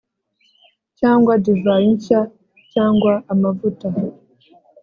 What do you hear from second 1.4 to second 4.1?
divayi nshya cyangwa amavuta,